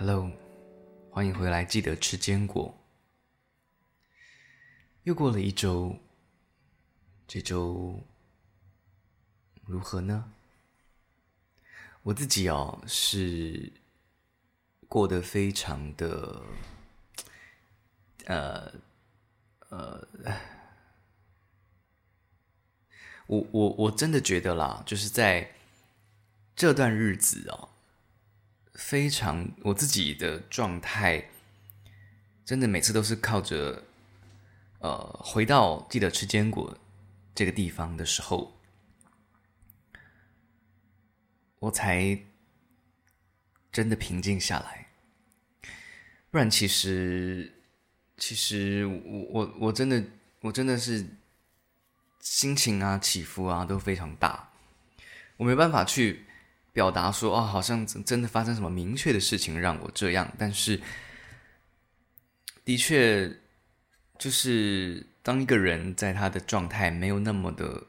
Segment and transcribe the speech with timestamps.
[0.00, 0.30] Hello，
[1.10, 2.72] 欢迎回来，记得吃坚果。
[5.02, 5.98] 又过了一周，
[7.26, 8.00] 这周
[9.64, 10.32] 如何呢？
[12.04, 13.72] 我自己哦，是
[14.86, 16.42] 过得非常的，
[18.26, 18.72] 呃
[19.70, 20.08] 呃，
[23.26, 25.56] 我我我真的觉得啦，就是在
[26.54, 27.70] 这段日子哦。
[28.78, 31.28] 非常，我自己的状态，
[32.44, 33.82] 真的每次都是靠着，
[34.78, 36.78] 呃，回到记得吃坚果
[37.34, 38.56] 这个地方的时候，
[41.58, 42.20] 我才
[43.72, 44.86] 真的平静下来。
[46.30, 47.52] 不然，其实，
[48.16, 50.04] 其实我我我真的
[50.42, 51.04] 我真的是
[52.20, 54.52] 心情啊起伏啊都非常大，
[55.36, 56.27] 我没办法去。
[56.78, 60.80] 表达说哦，好像真的发生什么明确的事情让我这样，但是
[62.64, 63.28] 的确，
[64.16, 67.84] 就是当一个人在他的状态没有那么的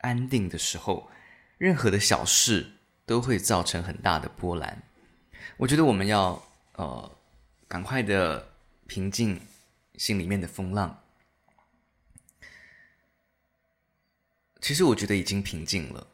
[0.00, 1.10] 安定的时候，
[1.56, 2.70] 任何的小事
[3.06, 4.82] 都会造成很大的波澜。
[5.56, 6.42] 我觉得我们要
[6.74, 7.18] 呃
[7.66, 8.46] 赶快的
[8.86, 9.40] 平静
[9.96, 11.02] 心里面的风浪。
[14.60, 16.06] 其实我觉得已经平静了。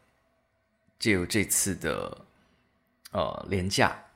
[1.05, 2.25] 借由这次的
[3.11, 4.07] 呃连假，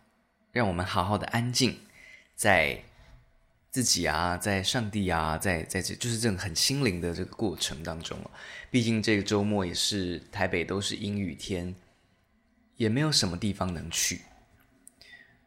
[0.53, 1.78] 让我们好好的安静，
[2.34, 2.83] 在
[3.70, 8.19] 自己啊，在上帝啊，在在这就是这种很心灵的这个过程当中。
[8.70, 11.75] 毕竟这个周末也是台北都是阴雨天，
[12.77, 14.23] 也没有什么地方能去。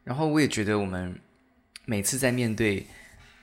[0.03, 1.19] 然后我也觉得，我们
[1.85, 2.81] 每次在面对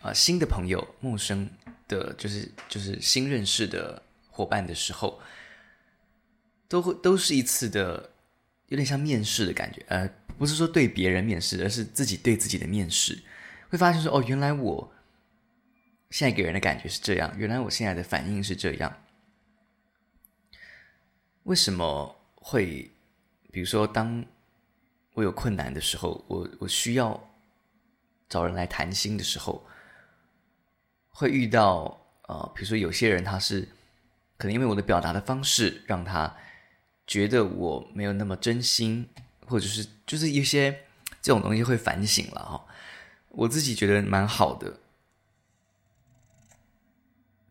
[0.03, 1.51] 啊、呃、新的朋友、陌生
[1.89, 4.01] 的，就是就是新认识的
[4.31, 5.21] 伙伴的时候。
[6.69, 8.11] 都会都是一次的，
[8.67, 9.83] 有点像面试的感觉。
[9.89, 10.07] 呃，
[10.37, 13.19] 不是说对别人面试，而是自己对自己的面试。
[13.71, 14.93] 会发现说，哦，原来我
[16.11, 18.95] 现在给人的感觉是这样，原来我现在的反应是这样。
[21.45, 22.91] 为什么会？
[23.51, 24.23] 比如说，当
[25.15, 27.19] 我有困难的时候，我我需要
[28.29, 29.67] 找人来谈心的时候，
[31.09, 31.99] 会遇到
[32.29, 33.67] 呃，比如说有些人他是
[34.37, 36.37] 可能因为我的表达的方式让他。
[37.09, 39.09] 觉得我没有那么真心，
[39.47, 40.85] 或者是就是一些
[41.23, 42.65] 这种东西会反省了哈。
[43.31, 44.79] 我自己觉得蛮好的，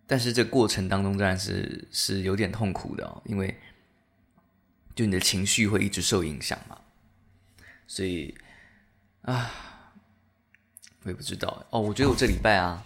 [0.05, 3.57] 但是这过程当中当然是是有点痛苦的哦，因为
[4.93, 6.77] 就你的情绪会一直受影响嘛。
[7.87, 8.37] 所以
[9.23, 9.51] 啊，
[11.01, 11.81] 我也不知道哦。
[11.81, 12.85] 我觉得我这礼拜啊，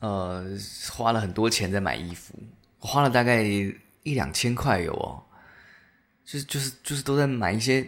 [0.00, 0.58] 呃，
[0.90, 2.34] 花了很多钱在买衣服，
[2.78, 5.24] 花了大概一两千块有哦。
[6.32, 7.86] 就是就是就是都在买一些，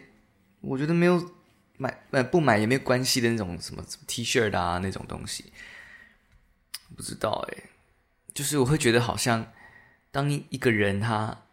[0.61, 1.33] 我觉得没有
[1.79, 5.51] 买买不买也没有关系的那种什么什么 T 恤啊那种东西，
[6.95, 7.63] 不知道哎，
[8.35, 9.51] 就是我会觉得好像
[10.11, 11.47] 当一个人他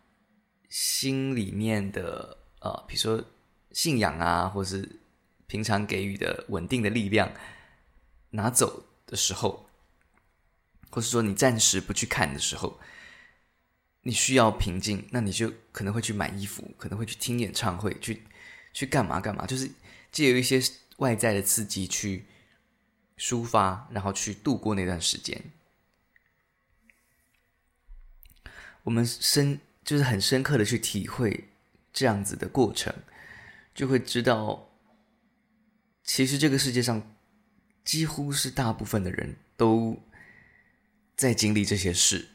[0.68, 3.23] 心里面的呃，比如说
[3.72, 5.00] 信仰啊，或是
[5.47, 7.31] 平常给予的稳定的力量
[8.31, 9.69] 拿走的时候，
[10.90, 12.78] 或是说你暂时不去看的时候。
[14.03, 18.23] 你需要平静，那你就可能会去买衣服，可能会去听演唱会，去
[18.73, 19.69] 去干嘛干嘛，就是
[20.12, 20.59] 借由一些
[20.97, 22.25] 外在的刺激去
[23.16, 25.40] 抒发，然后去度过那段时间。
[28.84, 31.50] 我们深就是很深刻的去体会
[31.94, 32.91] 这样子的过程，
[33.75, 34.67] 就会知道，
[36.03, 37.16] 其实这个世界上
[37.85, 40.01] 几乎是大部分的人都
[41.16, 42.29] 在经历这些事。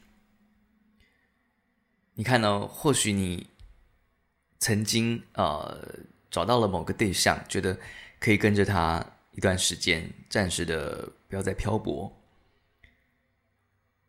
[2.17, 3.47] 你看呢、或许你
[4.57, 5.87] 曾经呃
[6.31, 7.77] 找到了某个对象，觉得
[8.19, 12.11] 可以跟着他一段时间，暂时的不要再漂泊。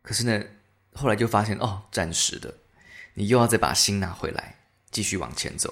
[0.01, 0.43] 可是呢，
[0.93, 2.55] 后来就发现哦，暂时的，
[3.13, 4.55] 你又要再把心拿回来，
[4.89, 5.71] 继续往前走。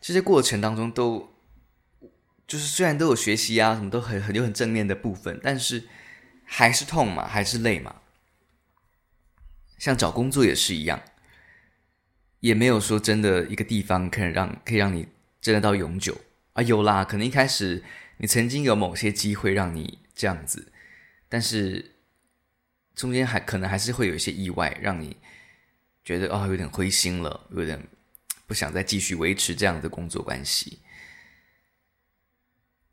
[0.00, 1.34] 这些过程当中都，
[2.46, 5.88] 就是虽然都有学习啊，什么都很很有很正面的部分，但是
[6.44, 7.96] 还是痛嘛，还是累嘛。
[9.78, 11.00] 像找工作也是一样，
[12.40, 15.06] 也没有说真的一个地方可以让可以让你
[15.40, 16.20] 真的到永久
[16.54, 16.62] 啊。
[16.62, 17.84] 有啦，可能一开始
[18.18, 20.72] 你曾经有某些机会让你这样子，
[21.28, 21.94] 但是
[22.94, 25.16] 中间还可能还是会有一些意外，让你
[26.04, 27.80] 觉得哦有点灰心了，有点
[28.46, 30.80] 不想再继续维持这样的工作关系。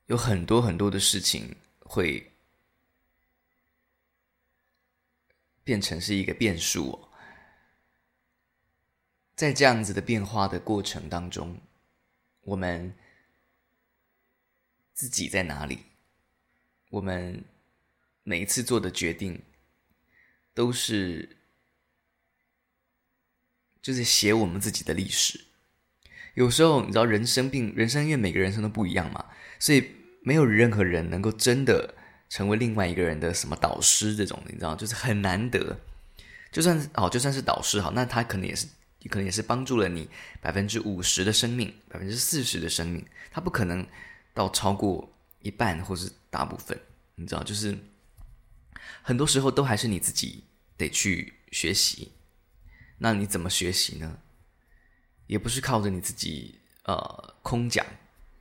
[0.06, 2.32] 有很多很多的事情会。
[5.66, 7.10] 变成是一个变数哦，
[9.36, 11.60] 在这样子的变化的过程当中，
[12.42, 12.96] 我们
[14.94, 15.80] 自己在哪里，
[16.92, 17.44] 我们
[18.24, 19.42] 每一次做的决定
[20.54, 21.36] 都是
[23.82, 25.46] 就是写我们自己的历史。
[26.36, 31.96] 有时候你知道，人生并人生因为每个人生都不一样嘛，所以没有任何人能够真的
[32.30, 35.78] 成为另外一个人的什么导师这种，你知道，就是很难得。
[36.52, 38.68] 就算是哦，就算是导师好，那他可能也是，
[39.10, 40.10] 可能也是帮助了你
[40.42, 43.86] 百分之五十的生命，百分之四十的生命，他不可能
[44.34, 45.12] 到超过
[45.42, 46.80] 一半或是大部分，
[47.16, 47.78] 你知道，就是
[49.02, 50.46] 很多时候都还是你自己
[50.78, 52.14] 得去学习。
[52.98, 54.20] 那你怎么学习呢？
[55.28, 57.86] 也不是靠着你自己呃空讲，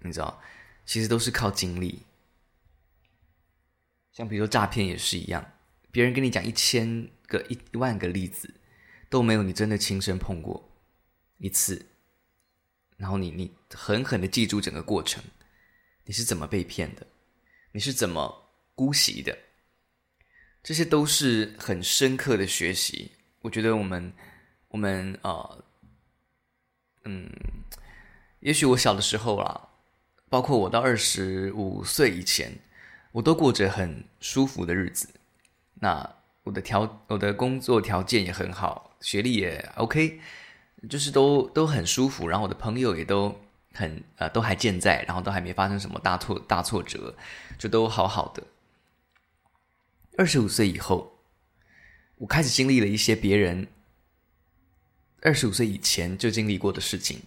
[0.00, 0.40] 你知道，
[0.86, 2.02] 其实都是靠经历。
[4.14, 5.44] 像比如说诈骗也是一样，
[5.90, 7.10] 别人跟你讲一千。
[7.26, 8.52] 个一一万个例子
[9.08, 10.70] 都没有你真的亲身碰过
[11.38, 11.86] 一次，
[12.98, 15.24] 然后你你狠狠的记住整个过程，
[16.04, 17.06] 你是怎么被骗的，
[17.72, 19.36] 你是怎么姑息的，
[20.62, 23.12] 这些都是很深刻的学习。
[23.40, 24.12] 我觉得我们
[24.68, 25.64] 我们啊、呃，
[27.06, 27.30] 嗯，
[28.40, 29.70] 也许我小的时候啦，
[30.28, 32.52] 包括我到二十五岁以前，
[33.14, 35.08] 我都过着很舒服的日子。
[35.74, 36.16] 那。
[36.44, 40.20] 我的条，我的工作条件也很好，学历也 OK，
[40.90, 42.28] 就是都都很舒服。
[42.28, 43.34] 然后我的朋友也都
[43.72, 47.16] 很呃，都还健在，然后都还没发生什么大挫大挫折，
[47.56, 48.42] 就都好好的。
[50.18, 51.16] 二十五岁以后，
[52.18, 53.66] 我开始经历了一些别人
[55.22, 57.22] 二十五岁以前就经历过的事情，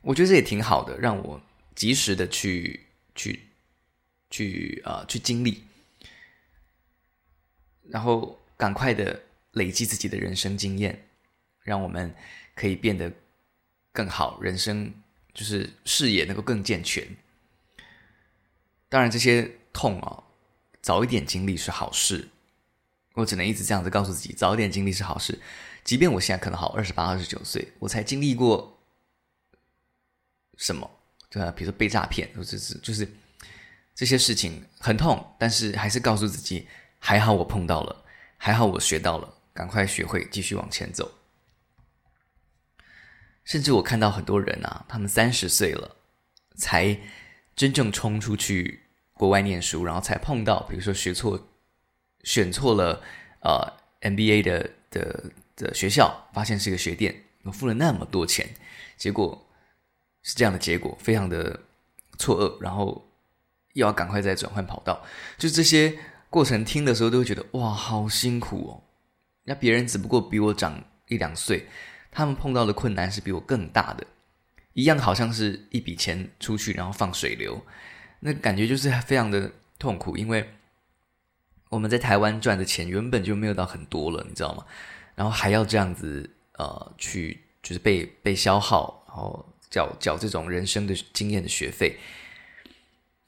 [0.00, 1.38] 我觉得这也挺好的，让我
[1.74, 3.40] 及时的去去
[4.32, 5.62] 去啊、去经历。
[7.88, 11.06] 然后赶快的累积自己的人生经验，
[11.62, 12.12] 让我们
[12.54, 13.12] 可以变得
[13.92, 14.92] 更好，人生
[15.34, 17.06] 就是视野能够更健全。
[18.88, 20.24] 当然，这些痛啊，
[20.80, 22.28] 早一点经历是好事。
[23.14, 25.38] 我只能一直这样子告诉自己，早一点经历是好事。
[25.84, 28.78] 即便我现在可能好二十八、二十九岁，我才经历过
[30.56, 30.90] 什么？
[31.28, 33.06] 对啊，比如说被诈骗，或者是就是
[33.94, 36.68] 这些事情很痛，但是还是告诉自己。
[37.04, 38.04] 还好我碰到了，
[38.36, 41.10] 还好我学到了，赶快学会继续往前走。
[43.42, 45.96] 甚至我看到很多人啊，他们三十岁了，
[46.54, 46.96] 才
[47.56, 48.84] 真正冲出去
[49.14, 51.48] 国外念书，然后才碰到，比如说学错、
[52.22, 53.02] 选错了
[53.40, 53.72] 呃
[54.02, 55.24] MBA 的的
[55.56, 58.48] 的学校，发现是个学店，我付了那么多钱，
[58.96, 59.44] 结果
[60.22, 61.62] 是这样的结果，非常的
[62.16, 63.11] 错愕，然后
[63.72, 65.04] 又要赶快再转换跑道，
[65.38, 65.98] 就这些。
[66.32, 68.82] 过程听的时候都会觉得哇，好辛苦哦。
[69.44, 71.66] 那别人只不过比我长一两岁，
[72.10, 74.06] 他们碰到的困难是比我更大的，
[74.72, 77.60] 一样好像是一笔钱出去然后放水流，
[78.20, 80.16] 那感觉就是非常的痛苦。
[80.16, 80.48] 因为
[81.68, 84.64] 我们在台湾赚的钱原本就没有到很多了，你知道吗？
[85.14, 91.98] 然后还要这样子呃去就是被被消耗，然后缴缴这种人生的经验的学费。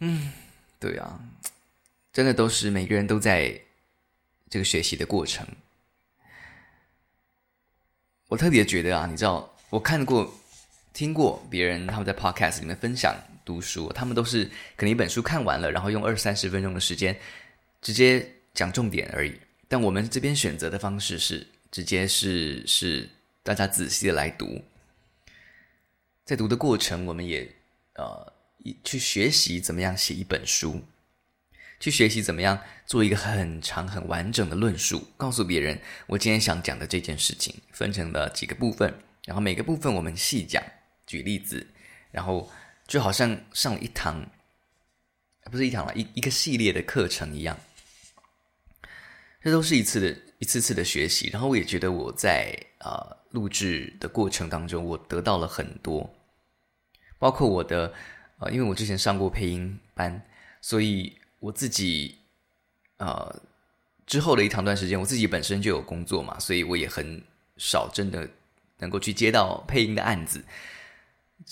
[0.01, 0.33] 嗯，
[0.79, 1.21] 对啊。
[2.13, 3.61] 真的都是每个人都在
[4.49, 5.45] 这个学习的过程。
[8.29, 10.33] 我特别觉得啊，你知道，我看过、
[10.93, 14.45] 听过别人他们在 podcast 里面分享读书，他们都是
[14.77, 17.19] 可能一本书看完了，然后用二三十分钟的时间
[17.83, 19.37] 直接讲重点而已。
[19.67, 23.09] 但我们这边选择的方式是直接是是
[23.43, 24.63] 大家仔细的来读，
[26.25, 27.53] 在读的过程，我们也
[27.95, 28.33] 呃
[28.85, 30.83] 去学习怎么样写一本书。
[31.81, 38.95] 去学习怎么样做一个很长很完整的论述，告诉别人我今天想讲的这件事情分成了几个部分，
[39.27, 40.65] 然后每个部分我们细讲，
[41.05, 41.67] 举例子，
[42.11, 42.51] 然后
[42.87, 44.25] 就好像上了一堂，
[45.51, 47.59] 不是一堂了，一一个系列的课程一样。
[49.43, 56.09] 这都是一次的一次次的学习，然后我也觉得我在啊、呃、录制的过程当中，我得到了很多，
[57.19, 57.93] 包括我的
[58.39, 60.23] 呃，因为我之前上过配音班，
[60.61, 61.17] 所以。
[61.41, 62.17] 我自己，
[62.97, 63.43] 呃，
[64.07, 67.23] 之后的一长段时间，我自己本身就有工作嘛，所以我也很
[67.59, 68.27] 少真的
[68.79, 70.43] 能够去接到配音的案子，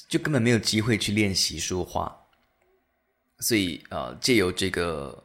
[0.08, 2.24] 就根本没有机会去练习说话。
[3.40, 5.22] 所以，呃，借由这个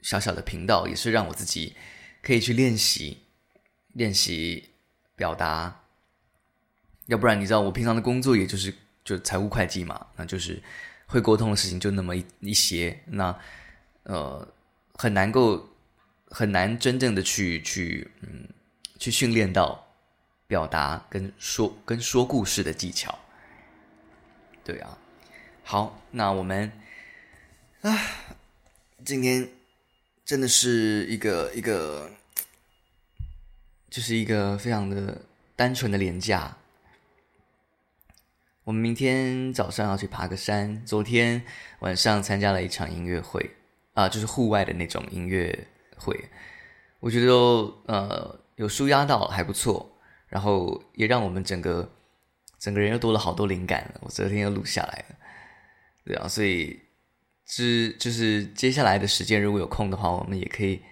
[0.00, 1.76] 小小的频道，也是让我自己
[2.22, 3.18] 可以去练习
[3.92, 4.70] 练习
[5.14, 5.82] 表达。
[7.04, 8.74] 要不然，你知道，我平常的工作也就是
[9.06, 10.62] 就财务会计嘛，那就是。
[11.08, 13.32] 会沟通的事情就那么一一些，那
[14.02, 14.44] 呃
[14.94, 15.64] 很难够
[16.28, 18.48] 很难真正的去去嗯
[18.98, 19.86] 去训练到
[20.48, 23.16] 表达跟说跟说故事的技巧。
[24.64, 24.98] 对啊，
[25.62, 26.72] 好，那我们
[27.82, 27.96] 啊，
[29.04, 29.48] 今天
[30.24, 32.10] 真的是一个一个，
[33.88, 35.22] 就是一个非常的
[35.54, 36.56] 单纯的廉价。
[38.66, 41.40] 我们明天早上要去爬个山，昨天
[41.78, 43.48] 晚上参加了一场音乐会，
[43.94, 45.56] 啊，就是户外的那种音乐
[45.96, 46.18] 会，
[46.98, 47.32] 我觉得
[47.86, 49.88] 呃有舒压到，还不错，
[50.26, 51.88] 然后也让我们整个
[52.58, 53.88] 整个人又多了好多灵感。
[54.00, 55.16] 我昨天又录下来了，
[56.04, 56.76] 对啊，所以
[57.44, 60.82] 之就是接下来的时间，如果有空的话，我们也可以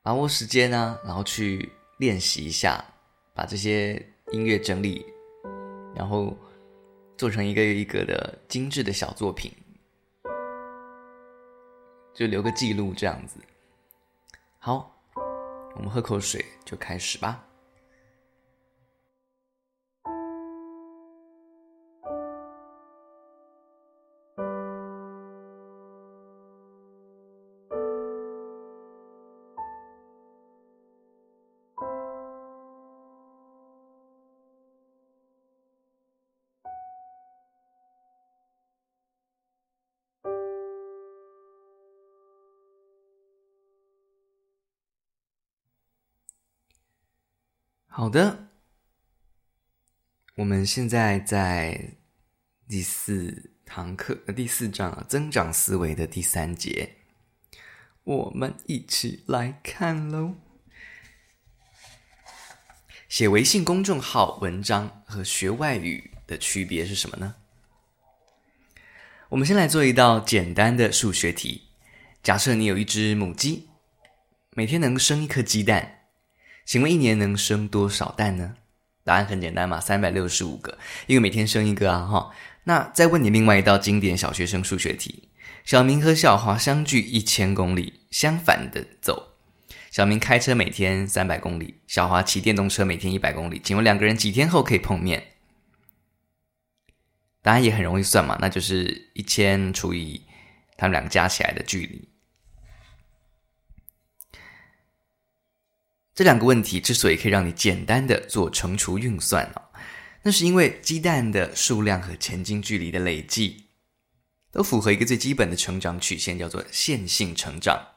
[0.00, 2.84] 把握时间啊，然后去练习一下，
[3.34, 5.04] 把这些音乐整理，
[5.96, 6.32] 然后。
[7.16, 9.52] 做成一个又一个的精致的小作品，
[12.12, 13.38] 就留个记录这样子。
[14.58, 14.94] 好，
[15.76, 17.44] 我们喝口水就开始吧。
[48.04, 48.50] 好的，
[50.34, 51.96] 我们现在在
[52.68, 56.96] 第四堂课，第四章增长思维的第三节，
[58.02, 60.34] 我们一起来看喽。
[63.08, 67.36] 写微信公众号文章和学外语的区别是什么呢？
[69.30, 71.68] 我们先来做一道简单的数学题。
[72.22, 73.70] 假设你有一只母鸡，
[74.50, 76.02] 每天能生一颗鸡蛋。
[76.64, 78.56] 请问一年能生多少蛋呢？
[79.04, 82.30] 答案很简单嘛，三百六十五个，因为每天生一个啊，哈。
[82.64, 85.28] 那再问你另外一道经典小学生数学题：
[85.64, 89.34] 小明和小华相距一千公里，相反的走。
[89.90, 93.60] 小明开车每天三百公里，小华骑电动车每天一百公里。
[93.62, 95.22] 请问两个人几天后可以碰面？
[97.42, 100.22] 答案也很容易算嘛，那就是一千除以
[100.78, 102.08] 他们两个加起来的距离。
[106.14, 109.62] 这两个问题之所以可以让你简单的做乘除运算哦，
[110.22, 113.64] 那是因为鸡蛋的数量和前进距离的累计
[114.52, 117.88] 都符合一个最基本的成长曲线，叫做线性成长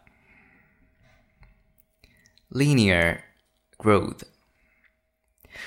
[2.50, 3.22] （linear
[3.78, 4.22] growth）。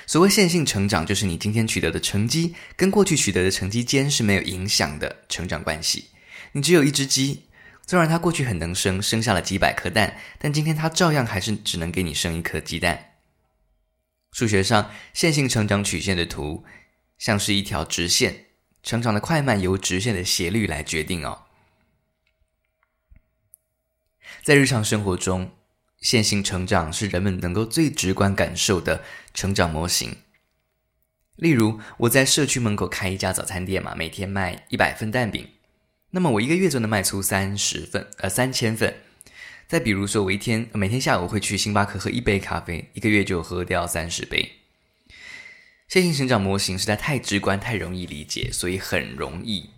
[0.05, 6.09] 所谓线性成长，就是你今天取得的成绩跟过去取得的成绩间是没有影响的成长关系。
[6.51, 7.43] 你只有一只鸡。
[7.85, 13.15] 虽然它过去很能生，生下了几百颗蛋，但今天它照样还是只能给你生一颗鸡蛋。
[14.31, 16.63] 数学上，线性成长曲线的图
[17.17, 18.45] 像是一条直线，
[18.81, 21.43] 成长的快慢由直线的斜率来决定哦。
[24.41, 25.51] 在日常生活中，
[25.99, 30.17] 线性成长是人们能够最直观感受的成长模型。
[31.35, 35.49] 例如，我在社区门口开一家早餐店嘛，每天卖一百份蛋饼。
[36.11, 38.93] 那么我一个月就能卖出三十份，呃，三千份。
[39.67, 44.57] 再比如说，我一天每天下午会去星巴克喝一杯咖啡，一个月就喝掉三十杯。
[45.87, 49.69] 线性成长模型实在太直观、太容易理解，所以很容易，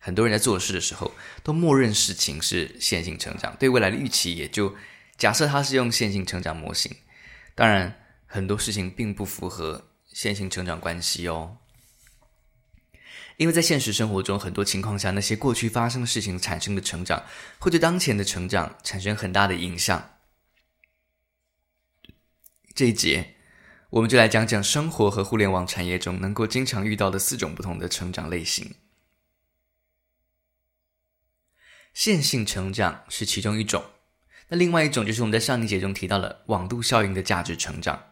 [0.00, 1.12] 很多人在做事的时候
[1.44, 4.74] 都默认事情是线性成长，对未来的预期也就
[5.16, 6.90] 假设它是用线性成长模型。
[7.54, 11.58] 当然，很多事情并不符合线性成长关系哦。
[13.42, 17.26] 因为在现实生活中，很多情况下，那些过去发生的事情产生的成长，
[17.58, 20.10] 会对当前的成长产生很大的影响。
[22.72, 23.34] 这一节，
[23.90, 28.76] 我们就来讲讲生活和互联网产业中能够经常遇到的四种不同的成长类型。
[31.92, 33.84] 线性成长是其中一种，
[34.50, 38.10] 那另外一种就是我们在上一节中提到了网度效应的价值成长。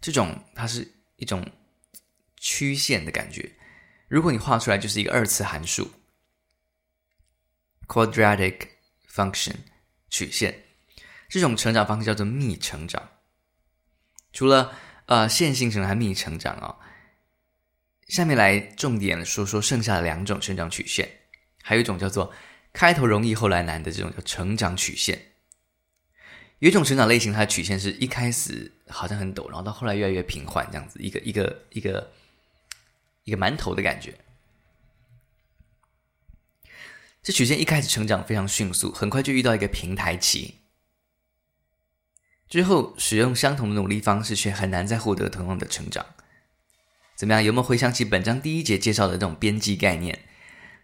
[0.00, 1.48] 这种它是一种
[2.36, 3.52] 曲线的感觉。
[4.12, 5.90] 如果你画出来就是一个二次函数
[7.88, 8.68] （quadratic
[9.10, 9.54] function）
[10.10, 10.64] 曲线，
[11.30, 13.08] 这种成长方式叫做幂成长。
[14.34, 14.74] 除了
[15.06, 16.70] 呃线性成长和幂成长啊、哦，
[18.06, 21.10] 下面来重点说说剩下的两种成长曲线，
[21.62, 22.34] 还有一种叫做
[22.74, 25.32] 开头容易后来难的这种叫成长曲线。
[26.58, 32.12] 有一种成长类型，它的曲线是一开始好像很陡，然后到后来越来越平缓，这样子一个一个一个。
[33.24, 34.18] 一个馒头的感觉，
[37.22, 40.56] 这曲线一开始成长非常迅速，很快就遇到一个平台期，
[42.48, 46.04] 之后使用相同的努力方式，却很难再获得同样的成长。
[47.14, 47.44] 怎么样？
[47.44, 50.24] 有没有回想起本章第一节介绍的这种边际概念？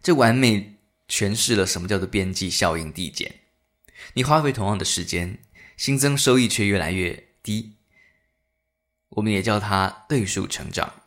[0.00, 0.76] 这完美
[1.08, 3.40] 诠释了什么叫做边际效应递减。
[4.12, 5.42] 你花费同样的时间，
[5.76, 7.78] 新增收益却越来越低。
[9.08, 11.02] 我们也叫它对数成长、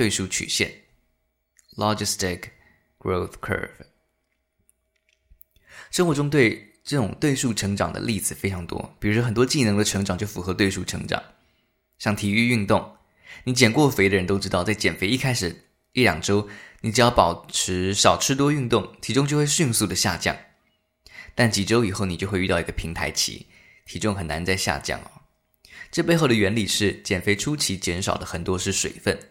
[0.00, 0.72] 对数曲线
[1.76, 2.44] （logistic
[2.98, 3.68] growth curve）。
[5.90, 11.22] 生活中对这种对数成长的例子非常多，比如说很多技能的成长就符合对数成长，
[11.98, 12.96] 像体育运动，
[13.44, 16.48] 你减过肥的人都知道，在减肥一开始一两周，
[16.80, 20.34] 你只要保持少吃多运动，体重就会迅速的下降。
[21.34, 23.48] 但几周以后，你就会遇到一个平台期，
[23.84, 25.10] 体重很难再下降哦。
[25.90, 29.29] 这背后的原理是，减肥初期减少的很多是水分。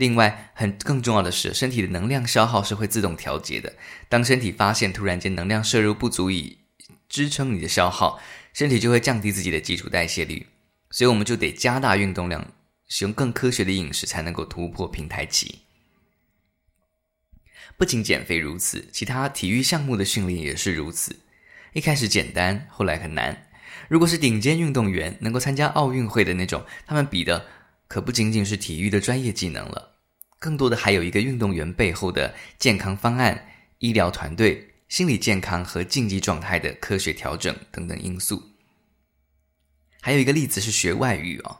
[0.00, 3.74] 另外，很更重要的是，身体的能量消耗是会自动调节的。
[4.08, 6.56] 当身体发现突然间能量摄入不足以
[7.06, 8.18] 支撑你的消耗，
[8.54, 10.46] 身体就会降低自己的基础代谢率。
[10.90, 12.50] 所以，我们就得加大运动量，
[12.88, 15.58] 使用更科学的饮食，才能够突破平台期。
[17.76, 21.14] 不仅减肥如此，其他体育项目的训练也是如此。
[21.74, 23.48] 一开始简单，后来很难。
[23.88, 27.44] 如果是顶尖运动员，能够参加奥运会的那种，他们比的
[27.86, 29.89] 可不仅仅是体育的专业技能了。
[30.40, 33.46] 更多的还有一个运动员背后的健康方案、
[33.78, 38.42] 医疗团队、心理健康和竞技状态的科学调整等等因素。
[40.00, 41.58] 还有一个例子是学外语哦，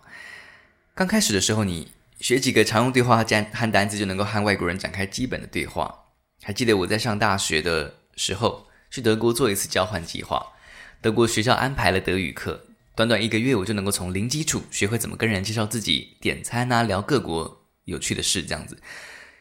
[0.94, 6.06] 刚开始的时候，你学几个常用对话和单词就能够和外国人展开基本的对话。
[6.42, 10.54] 还记得我在上大学的时候去德国做一次交换计划，
[11.02, 12.64] 德国学校安排了德语课，
[12.96, 17.60] 短短一个月我就能够从零基础学会怎么跟人介绍自己、点餐啊、聊各国。
[17.90, 18.80] 有趣的事，这样子。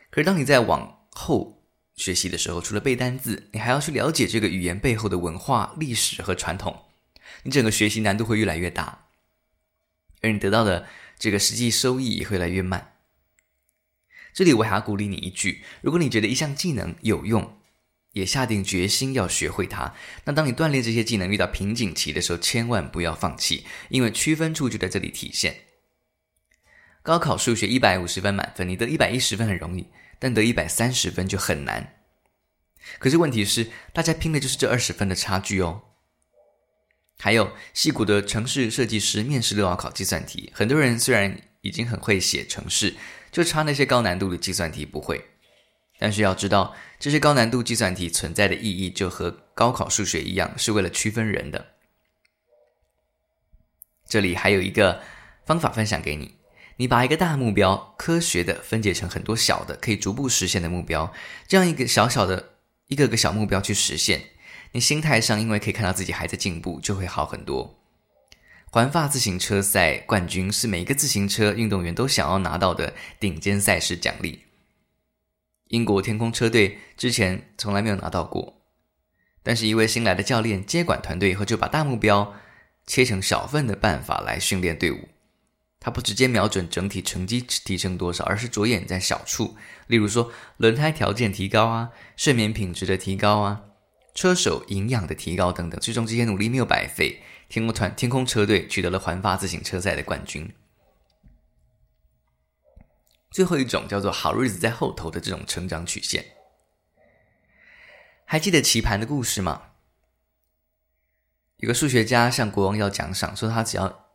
[0.09, 1.63] 可是，当你在往后
[1.95, 6.85] 学习的时候，除了背单字，你还要去了解这个语言背后的文化、历史和传统。
[7.43, 9.05] 你整个学习难度会越来越大，
[10.21, 12.93] 而你得到的这个实际收益也会越来越慢。
[14.33, 17.57] 这里我还要鼓励你一句：如果你觉得一项技能有用，
[18.13, 19.93] 也下定决心要学会它，
[20.25, 25.68] 那当你锻炼这些技能遇到瓶颈期的时候，千万不要放弃，因为区分处就在这里体现。
[27.09, 29.87] 高考数学一百五十分满分，你得一百一十分很容易，
[30.19, 31.95] 但得一百三十分就很难。
[32.99, 35.81] 可是问题是，大家拼的就是这二十分的差距哦。
[37.17, 42.93] 还有，矽谷的城市设计师面试都要考计算题，很多人虽然已经很会写城市，
[43.31, 45.31] 就差那些高难度的计算题不会。
[45.97, 51.69] 但是要知道，这些高难度计算题存在的意义，就和高考数学一样，是为了区分人的。
[54.07, 55.01] 这里还有一个
[55.47, 56.37] 方法分享给你。
[56.79, 61.13] 你把一个大目标科学的分解成很多小的可以逐步实现的目标，
[61.45, 62.51] 这样一个小小的
[62.87, 64.21] 一个个小目标去实现，
[64.71, 67.77] 你心态上因为可以看到自己还在进步，就会好很多。
[68.71, 74.45] 环法自行车赛冠军是每一个自行车运动员都想要拿到的顶尖赛事奖励。
[75.67, 78.61] 英国天空车队之前从来没有拿到过，
[79.43, 82.35] 但是一位新来的教练接管团队以后，就把大目标
[82.87, 85.09] 切成小份的办法来训练队伍。
[85.79, 89.55] 他不直接瞄准整体成绩提升多少，而是着眼在小处，
[89.87, 93.63] 例如说轮胎条件提高啊，睡眠品质的提高啊，
[94.13, 95.79] 车手营养的提高等等。
[95.79, 100.53] 最终这些努力没有白费，天空团天空车队取得了环法自行车赛的冠军。
[103.31, 106.25] 最后一种叫做好日子在后头的这种成长曲线，
[108.25, 109.67] 还记得棋盘的故事吗？
[111.57, 114.07] 一个数学家向国王要奖赏，说他只要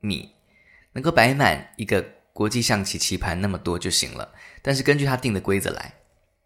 [0.00, 0.34] 米。
[0.92, 5.94] 能够摆满一个国际象棋棋盘那么多就行了，但是根据他定的规则来，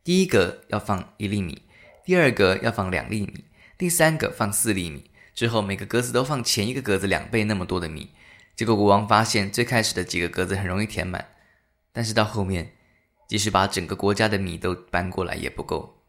[0.02, 1.62] 第一格要放一粒米，
[2.04, 3.44] 第二格要放两粒米，
[3.76, 8.10] 第三个放四粒米，之后每个格子都放前一个格子两倍那么多的米。
[8.54, 11.26] 结果国王发现，最开始的几个格子很容易填满，
[11.92, 12.72] 但是到后面，
[13.28, 16.04] 即使把整个国家的米都搬过来也不够。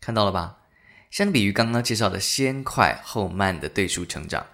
[0.00, 0.58] 看到了吧？
[1.10, 4.46] 相比于刚刚介绍的先快后慢的对数成长，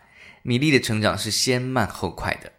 [0.43, 2.53] 米粒的成长是先慢后快的。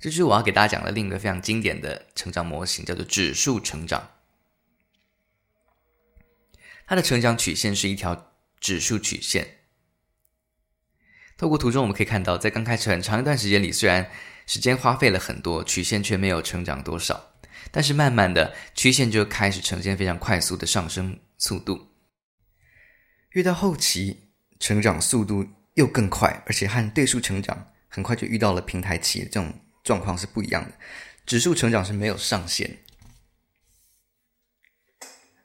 [0.00, 4.10] 这就是我要给大家讲的另一个非常经典的成长模型，叫做指数成长。
[6.86, 9.56] 它的成长曲线是一条指数曲线。
[11.36, 14.08] 透过图中我们可以看到，在刚开始很长一段时间里，虽然
[14.46, 17.34] 时间花费了很多，曲线却没有成长多少，
[17.70, 21.88] 但是慢慢的曲线就开始呈现非常快速的上升速度。
[23.30, 24.30] 越到后期，
[24.60, 29.52] 成长速度又更快，而且和对数成长很快就遇到了平台期这种。
[29.88, 30.72] 状况是不一样的，
[31.24, 32.76] 指数成长是没有上限。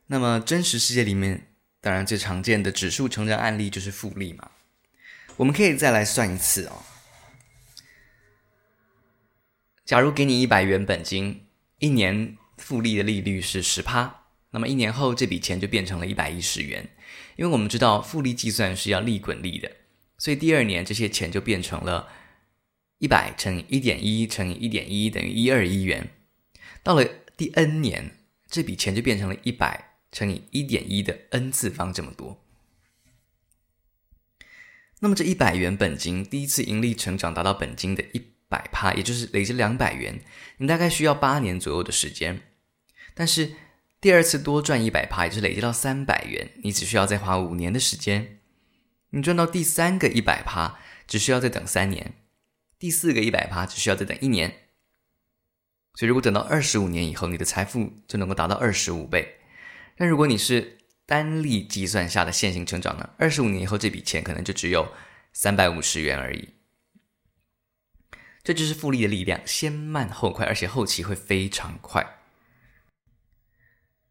[0.07, 1.47] 那么真实世界里面，
[1.79, 4.51] 当然最常见的指数成长案例就是复利嘛。
[5.37, 6.83] 我们可以再来算一次哦。
[9.85, 11.47] 假如给你一百元本金，
[11.79, 16.89] 一年复利的利率是十趴，那么一年后这笔钱就变成了一百一十元，
[17.37, 19.71] 因为我们知道复利计算是要利滚利的，
[20.17, 22.09] 所以第二年这些钱就变成了
[23.03, 26.07] 一百乘以一点一乘以一点一等于一二一元。
[26.81, 27.03] 到了
[27.35, 32.41] 第 n 年，这笔钱就变成了一百乘以一点一的 n 次方这么多。
[35.01, 40.21] 那么这一百元本金第一次盈利成长达到本金的一百趴，也就是累积两百元，
[40.59, 42.43] 你大概需要八年左右的时间。
[43.13, 43.51] 但是
[43.99, 48.39] 第二次多赚一百趴，也就是累积到三百元，你只需要再花五年的时间。
[49.09, 52.13] 你赚到第三个一百趴，只需要再等三年；
[52.77, 54.49] 第四个一百趴，只需要再等一年。
[55.95, 59.39] 所以，如果等到二十五年以后，你的财富就能够达到二十五倍。
[59.95, 63.11] 但如果你是单利计算下的线性成长呢？
[63.17, 64.91] 二十五年以后，这笔钱可能就只有
[65.31, 66.49] 三百五十元而已。
[68.43, 72.19] 这就是复利的力量，先慢后快，而且后期会非常快。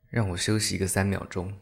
[0.09, 1.59] 让我休息一个三秒钟。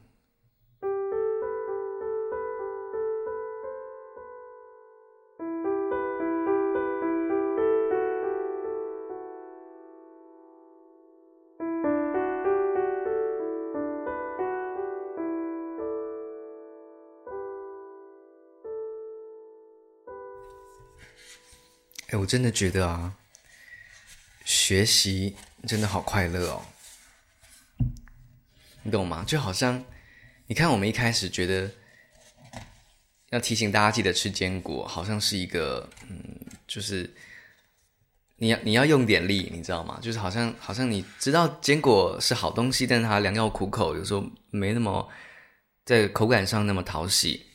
[22.10, 23.14] 哎，我真的觉得啊，
[24.44, 25.36] 学习
[25.68, 26.62] 真的好快乐哦。
[28.82, 29.22] 你懂吗？
[29.24, 29.84] 就好像，
[30.48, 31.70] 你看，我们一开始觉得
[33.28, 37.08] 要提醒大家记得吃坚果，好像是一个，嗯，就是
[38.36, 40.00] 你要你要用点力，你知道吗？
[40.02, 45.08] 就是好像好像你知道坚果是好东西，但是它良药苦口，有时候没那么
[45.84, 47.46] 在口感上那么讨喜，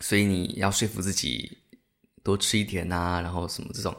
[0.00, 1.58] 所以你要说服自己
[2.26, 3.96] 多吃一点啊，然后什么这种。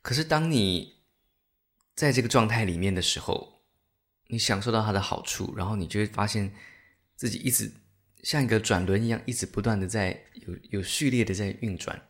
[0.00, 1.00] 可是当你
[1.96, 3.64] 在这个状态里面的时候，
[4.28, 6.54] 你享受到它的好处，然后你就会发现
[7.16, 7.72] 自己一直
[8.22, 12.00] 像一个转轮一样，一直不断的在有有序列的在运转，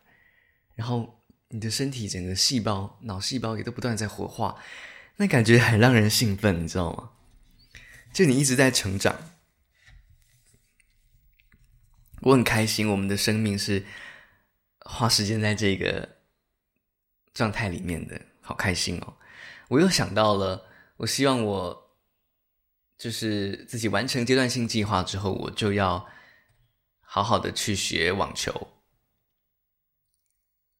[0.75, 4.61] 然后你的身体整个细胞、脑细胞也都不断在活化，
[5.17, 7.11] 那感觉很让人兴奋，你知道吗？
[8.13, 9.31] 就你一直在成长，
[12.21, 13.85] 我很开心，我们的生命是
[14.85, 16.17] 花时间在这个
[17.33, 19.17] 状态里面的，好开心哦！
[19.67, 20.65] 我又想到了，
[20.97, 21.83] 我希望我。
[22.97, 26.07] 就是自己完成阶段性计划之后，我就要
[27.01, 28.69] 好好的去学网球。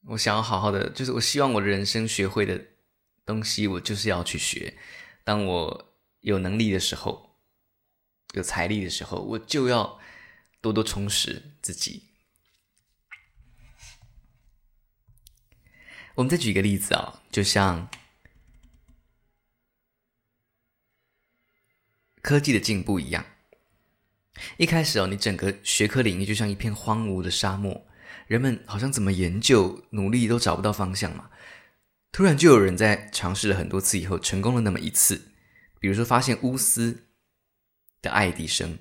[0.08, 2.68] 我想要好好的，就是我希望我的人生学会的
[3.26, 4.78] 东西，我就是要去学。
[5.26, 7.36] 当我有能力的时候，
[8.34, 10.00] 有财力的时候，我就要
[10.62, 12.15] 多多充实自己。
[16.16, 17.88] 我们再举一个例子啊，就像。
[22.22, 23.24] 科技的进步一样，
[24.58, 27.86] 一开始哦，你整个学科领域就像一片荒芜的沙漠，
[28.26, 31.30] 人们好像怎么研究、努力都找不到方向嘛。
[32.12, 35.34] 突然就有人在尝试了很多次以后，成功了那么一次。
[35.80, 37.06] 比如说，发现钨丝
[38.02, 38.80] 的爱迪生，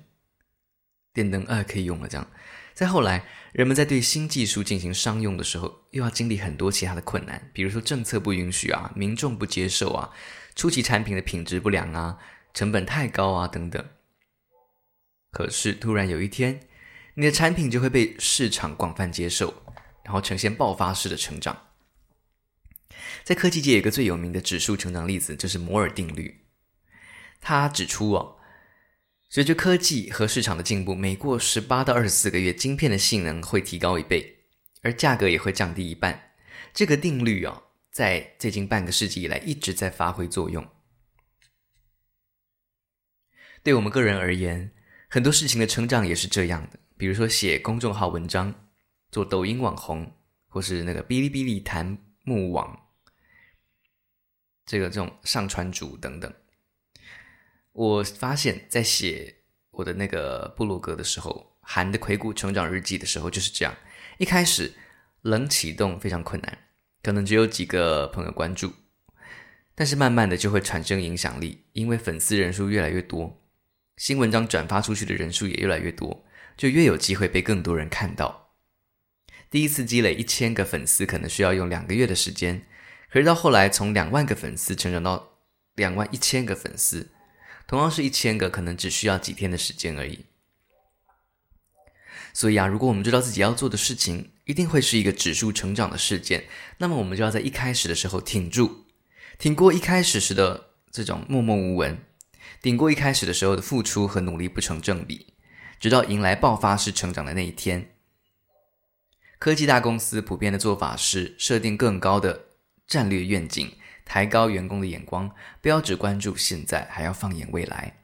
[1.13, 2.07] 电灯啊可以用了。
[2.07, 2.27] 这样，
[2.75, 10.11] 再后来，人们在对新技术进行商用的时候，又要经历很多其他的困难，比如说政策不允许啊，民众不接受啊，
[10.55, 12.19] 初期产品的品质不良啊。
[12.53, 13.85] 成本太高啊，等等。
[15.31, 16.61] 可是突然有一天，
[17.15, 19.53] 你的产品就会被市场广泛接受，
[20.03, 21.67] 然后呈现爆发式的成长。
[23.25, 26.45] 在科技界有一个最有名的指数成长例子，就是摩尔定律。
[27.41, 28.34] 他指出哦，
[29.27, 34.45] 随着科技和市场的进步，每过十八到二十四个月，晶片的性能会提高一倍，
[34.81, 36.31] 而价格也会降低一半。
[36.73, 40.65] 这个定律哦，在最近半个世纪以来一直在发挥作用。
[43.63, 44.71] 对我们个人而言，
[45.09, 46.79] 很多事情的成长也是这样的。
[46.97, 48.53] 比如说写公众号文章、
[49.11, 50.09] 做抖音网红，
[50.47, 52.79] 或是那个哔哩哔哩弹幕网，
[54.65, 56.33] 这个这种上传主等等。
[57.75, 59.35] 我发现，在写
[59.71, 63.75] 我的那个部落格的时候，韩的魁谷成长日记的时候就是这样。
[64.17, 64.71] 一开始
[65.23, 66.57] 冷启动非常困难，
[67.03, 68.71] 可能只有几个朋友关注，
[69.75, 73.41] 但是慢慢的就会产生影响力，因为粉丝人数越来越多。
[73.97, 78.53] 新文章转发出去的人数也越来越多，就越有机会被更多人看到。
[79.49, 82.65] 第一次积累一千个粉丝可能需要用两个月的时间，
[83.11, 85.39] 可是到后来从两万个粉丝成长到
[85.75, 87.11] 两万一千个粉丝，
[87.67, 90.25] 同样是一千个，可能只需要几天的时间而已。
[92.33, 96.45] 所以啊，如果我们知道自己要做的事情一定会是一个指数成长的事件，
[96.79, 98.85] 那么我们就要在一开始的时候挺住，
[99.39, 101.97] 挺过一开始时的这种默默无闻。
[102.61, 105.33] 顶过一开始的时候的付出和努力不成正比，
[105.79, 107.91] 直到迎来爆发式成长的那一天。
[109.39, 112.45] 科技大公司普遍的做法是设定更高的
[112.87, 117.97] 战略愿景，抬高员工的眼光，不要只关注现在，还要放眼未来。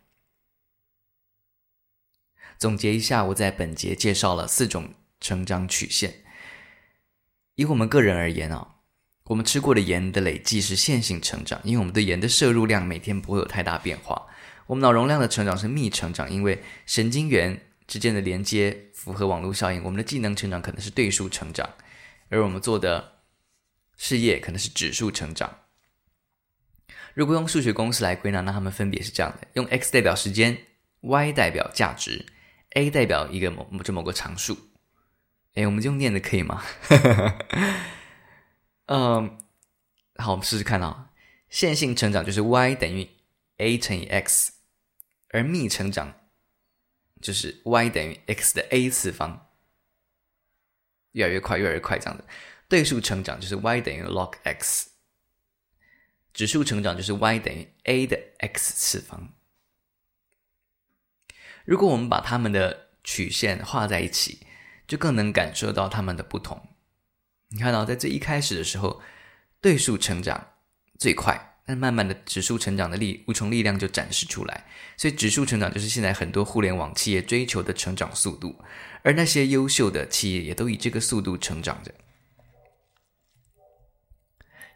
[2.58, 6.24] 总结一下，我在本节介绍了四种成长曲线。
[7.56, 8.76] 以我们个人而言啊，
[9.26, 14.28] 我们吃过的盐的累计是线性成长，因为我们对盐的摄入量每天不会有太大变化。
[14.68, 19.84] 我们脑容量的成长是幂成长，因为神经元之间的连接符合网络效应。
[19.84, 21.70] 我们的技能成长可能是对数成长，
[22.30, 23.20] 而我们做的
[23.98, 25.61] 事业可能是指数成长。
[27.14, 30.58] 如果用数学公式来归纳，那它们分别是这样的：用 x 代表时间
[31.02, 32.26] ，y 代表价值。
[32.74, 34.58] a 代表一个某就某个常数，
[35.56, 36.64] 哎，我们就用念的可以吗？
[38.88, 39.38] 嗯，
[40.16, 41.10] 好，我们试试看啊。
[41.50, 43.10] 线性成长就是 y 等于
[43.58, 44.54] a 乘以 x，
[45.32, 46.14] 而幂成长
[47.22, 49.48] 就是 y 等于 x 的 a 次方，
[51.12, 52.24] 越来越快，越来越快，这样子。
[52.70, 54.91] 对数成长就是 y 等于 log x，
[56.34, 59.34] 指数成长就是 y 等于 a 的 x 次方。
[61.66, 64.40] 如果我们把它们的曲线画在一起，
[64.88, 66.70] 就更能感受到它们的不同。
[67.50, 69.02] 你看到，在最一开始的时候，
[69.60, 70.54] 对数成长
[70.98, 74.66] 最快，但慢慢的指数成长的力无穷力量就展示出来。
[74.98, 78.56] 所以，指数成长就是现在很多互联网企业追求的成长速度，
[79.04, 81.94] 而那些优秀的企业也都以这个速度成长着。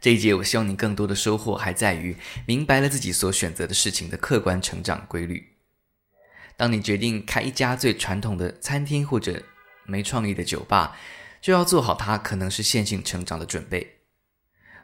[0.06, 2.15] 这一节，我希望你更多的收获还在于
[2.46, 5.56] 明白了自己所选择的事情的客观成长规律。
[6.56, 9.41] 当你决定开一家最传统的餐厅或者
[9.86, 10.96] 没创意的酒吧，
[11.41, 14.02] 就要做好它可能是线性成长的准备。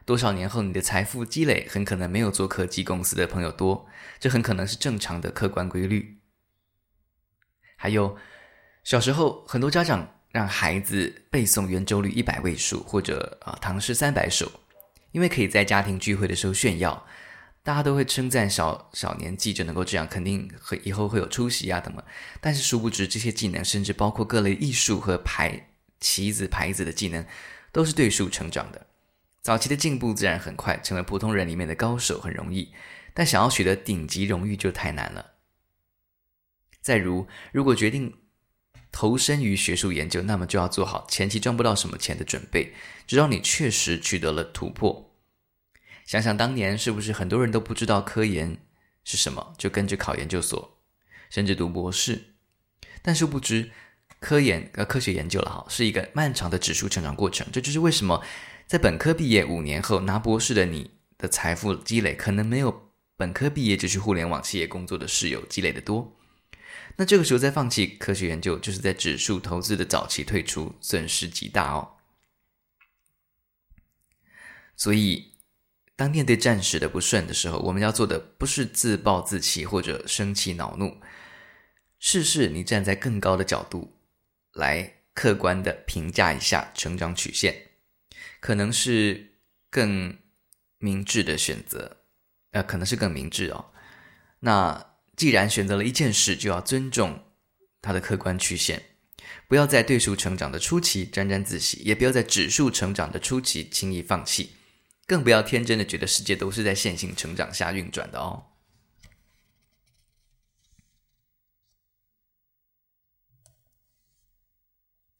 [0.08, 3.88] 多少年后，你的财富积累很可能没有做科技公司的朋友多，
[4.20, 6.18] 这很可能是正常的客观规律。
[7.78, 8.18] 还有，
[8.84, 14.52] 小时候很多家长让孩子背诵圆周率一百位数或者啊唐诗三百首，
[15.12, 17.06] 因为可以在家庭聚会的时候炫耀。
[17.63, 22.04] 大家都会称赞小小年纪就能够这样，肯定会以后会有出息啊，等等。
[22.39, 25.67] 但是殊不知，这些技能甚至包括各类艺术和牌
[26.00, 27.24] 棋子、牌子的技能，
[27.71, 28.88] 都是对数成长的。
[29.43, 32.74] 早期的进步自然很快，成为普通人里面的高手很容易，
[33.13, 35.34] 但想要取得顶级荣誉就太难了。
[36.82, 38.12] 再如，如果决定
[38.91, 42.74] 投身于学术研究，那么就要做好前期赚不到什么钱的准备，
[43.12, 45.13] 直到你确实取得了突破。
[46.06, 48.58] 想想当年，是不是很多人都不知道科研
[49.04, 50.78] 是什么，就跟着考研究所，
[51.30, 52.36] 甚至读博士？
[53.02, 53.69] 但殊不知，
[54.21, 57.45] 科研呃科学研究了哈，是一个漫长的指数成长过程。
[57.52, 58.24] 这就是为什么
[58.65, 66.15] 在本科毕业五年后拿博士的你的财富积累，可能没有本科毕业就去互联网企业工作的室友积累的多。
[66.95, 71.97] 那这个时候再放弃科学研究，就是在指数投资的早期退出，损失极大哦。
[74.82, 75.30] 所以。
[75.94, 80.98] 当面对暂时的不顺的时候，我们要做的不是自暴自弃或者生气恼怒，
[82.00, 84.00] 试试你站在更高的角度
[84.54, 87.56] 来客观的评价一下成长曲线，
[88.39, 89.36] 可能是
[89.70, 90.17] 更
[90.80, 91.98] 明智的选择，
[92.50, 93.72] 呃，可能是更明智哦。
[94.39, 97.24] 那既然选择了一件事，就要尊重
[97.80, 98.82] 它的客观曲线，
[99.48, 104.54] 不要在对数成长的初期沾沾自喜，也不要在指数成长的初期轻易放弃。
[105.06, 108.48] 更不要天真的觉得世界都是在线性成长下运转的哦。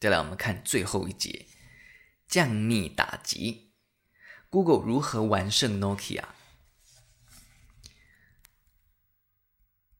[0.00, 1.46] 再来，我们看最后一节，
[2.26, 3.72] 降幂打击
[4.50, 6.24] ，Google 如何完胜 Nokia？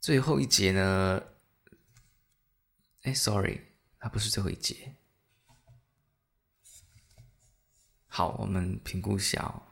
[0.01, 1.23] 最后一节呢？
[3.03, 3.61] 哎，sorry，
[4.01, 4.97] 它不是最后一节。
[8.09, 9.63] 好，我们评估一下哦。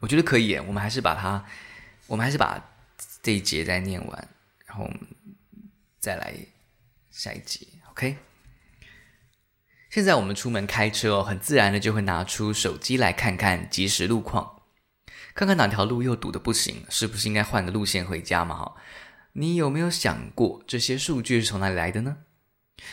[0.00, 1.44] 我觉得可以耶，我们还是把它，
[2.06, 2.62] 我们还是把
[3.22, 4.28] 这一节再念完，
[4.66, 4.98] 然后我们
[5.98, 6.34] 再来
[7.10, 8.16] 下一节，OK？
[9.90, 14.62] 现在我们出门开车哦，很自然的就会拿出手机来看看即时路况，
[15.34, 18.56] 看看哪条路又堵得不行，是不是应该换个路线回家嘛？
[18.56, 18.76] 哈，
[19.32, 22.18] 你有没有想过这些数据是从哪里来的呢？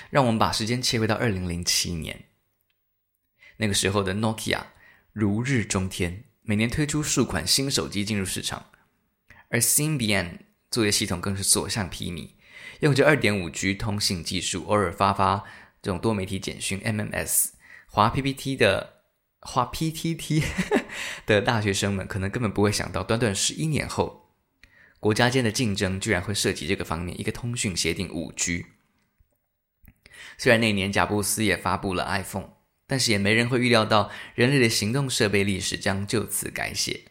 [0.10, 2.26] 让我们把时间切回到二零零七年，
[3.56, 4.64] 那个时候的 Nokia
[5.14, 6.26] 如日中天。
[6.50, 8.68] 每年推出数款新手机进入市场，
[9.50, 10.38] 而 Symbian
[10.72, 12.30] 作业系统更是所向披靡，
[12.80, 15.44] 用着 2.5G 通信技术，偶尔发发
[15.82, 17.50] 这种多媒体简讯 MMS，
[17.88, 19.02] 滑 PPT 的
[19.42, 20.42] 滑 PTT
[21.28, 24.32] 的大学生们可能根本不会想到，短短十一年后
[25.02, 28.68] 国家间的竞争居然会涉及这个方面，一个通讯协定五 G。
[30.38, 32.52] 虽然那年贾布斯也发布了 iPhone，
[32.88, 37.02] 但是也没人会预料到人类的行动设备历史将就此改写。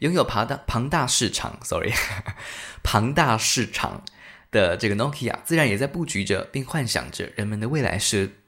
[0.00, 1.92] 拥有庞大庞大市场，sorry，
[2.84, 4.04] 庞大市场
[4.50, 8.38] 的这个 Nokia，自然也在布局着，并幻想着人们的未来是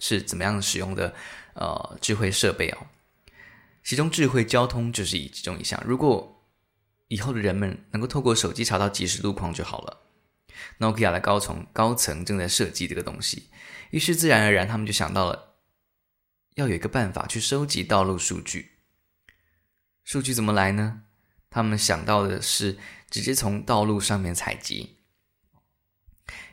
[0.00, 1.14] 是怎么样使用的
[1.54, 2.86] 呃智慧设备哦。
[3.84, 5.82] 其中智慧交通就是以其中一项。
[5.86, 6.42] 如果
[7.08, 10.00] 以后的人们能够透过手机查到即时路况就好了。
[10.78, 13.48] Nokia 的高层高层正在设计这个东西，
[13.90, 15.54] 于是自然而然他们就想到了
[16.54, 18.72] 要有一个办法去收集道路数据。
[20.04, 21.02] 数据怎么来呢？
[21.50, 24.96] 他们想到的是直接从道路上面采集。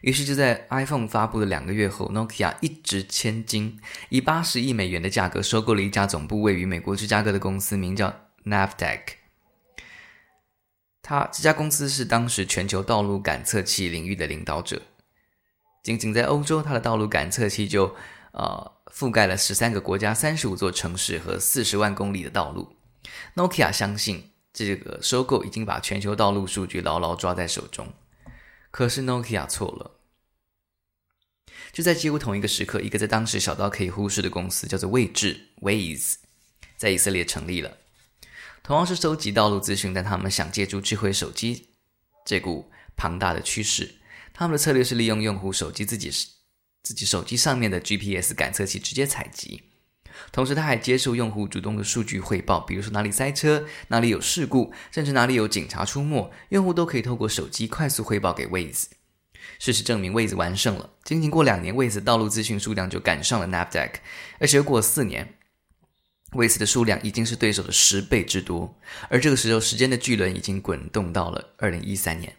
[0.01, 9.01] 于是就在 iPhone 发布的两个月后，Nokia 一掷千金，以八十亿美元的价格收购了一家总部位于美国芝加哥的公司，名叫 Navteq。
[11.01, 14.81] 他这家公司是当时全球道路感测器领域的领导者，
[15.85, 17.95] 仅仅在欧洲，它的道路感测器就
[18.31, 22.75] 呃覆盖了十三个国家、三十五座城市和四十万公里的道路。
[23.35, 27.93] Nokia 相信这个收购已经把全球道路数据牢牢抓在手中，
[28.71, 29.91] 可是 Nokia 错了。
[31.71, 36.15] 就在几乎同一个时刻，一个在当时小到可以忽视的公司叫做位置 Waze，
[36.77, 37.77] 在以色列成立了。
[38.63, 41.67] 同样是收集道路资讯，但他们想借助智慧手机
[42.25, 43.93] 这股庞大的趋势。
[44.37, 46.11] 他们的策略是利用用户手机自己
[46.83, 49.63] 自己手机上面的 GPS 感测器直接采集，
[50.31, 58.87] 同时他还接受用户主动的数据汇报，比如说哪里塞车、哪里有事故，甚至哪里有警察出没，用户都可以透过手机快速汇报给 Waze。
[59.57, 60.89] 事实证明，Waze 完胜了。
[61.05, 63.91] 仅仅过两年，Waze 道路资讯数量就赶上了 Navteq，
[64.39, 65.35] 而且又过了四年。
[66.33, 68.77] 位子的数量已经是对手的十倍之多，
[69.09, 72.35] 而这个时候，时间的巨轮已经滚动到了二零一三年。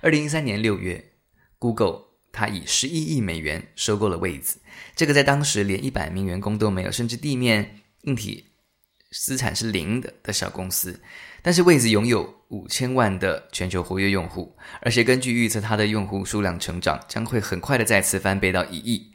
[0.00, 1.12] 二零一三年六月
[1.58, 4.60] ，Google 它以十一亿美元收购了位子，
[4.94, 8.46] 这个在当时连一百名员工都没有，甚至地面硬体
[9.10, 11.00] 资产是零的的小公司。
[11.42, 19.12] 但是位子拥有五千万的全球活跃用户，而且根据预测，它的用户数量成长将会很快的再次翻倍到一亿。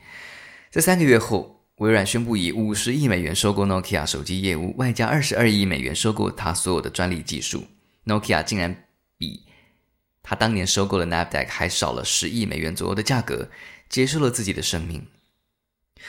[0.70, 1.60] 在三个月后。
[1.78, 7.66] 微软宣布以五十亿美元收购 Nokia 手机业务，外加二十二亿美元收购它所有的专利技术。
[8.06, 8.86] Nokia 竟然
[10.24, 13.52] 他当年收购了 Navteq 还少了十亿美元左右的价格，
[13.90, 15.06] 结束了自己的生命。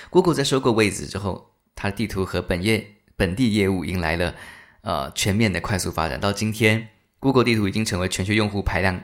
[0.09, 4.35] Google 在收购 Waze 之后，它的地图和本业本地业务迎来了
[4.83, 6.21] 呃全面的快速发展。
[6.21, 9.03] 到今天，Google 地图已经成为全球用户排量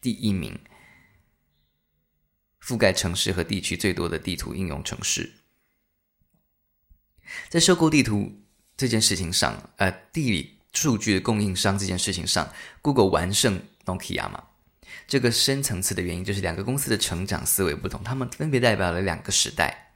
[0.00, 0.58] 第一名，
[2.62, 5.32] 覆盖城市和地区最多的地图应用城市。
[7.48, 8.32] 在收购地图
[8.76, 14.44] 这件事情上，呃，地理数据的供应商这件事情上，Google 完胜 Nokia 嘛？
[15.06, 19.94] 这个深层次的原因就是两个公司的成长思维不同，他们分别代表了两个时代。